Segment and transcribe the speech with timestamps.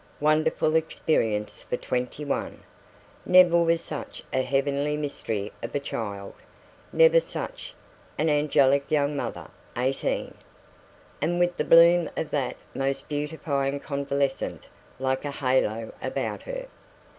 [0.19, 2.63] Wonderful experience for twenty one!
[3.23, 6.33] Never was such a heavenly mystery of a child!
[6.91, 7.75] Never such
[8.17, 9.49] an angelic young mother!
[9.77, 10.33] eighteen,
[11.21, 14.65] and with the bloom of that most beautifying convalescence
[14.97, 16.65] like a halo about her.